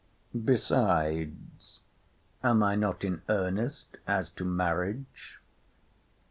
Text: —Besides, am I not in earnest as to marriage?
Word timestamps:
—Besides, 0.33 1.81
am 2.43 2.63
I 2.63 2.73
not 2.73 3.03
in 3.03 3.21
earnest 3.29 3.97
as 4.07 4.29
to 4.31 4.43
marriage? 4.43 5.39